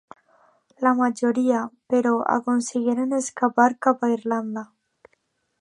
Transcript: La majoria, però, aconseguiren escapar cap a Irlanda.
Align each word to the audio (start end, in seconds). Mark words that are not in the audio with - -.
La 0.85 0.93
majoria, 1.01 1.59
però, 1.95 2.15
aconseguiren 2.37 3.15
escapar 3.21 3.69
cap 3.89 4.05
a 4.09 4.11
Irlanda. 4.19 4.69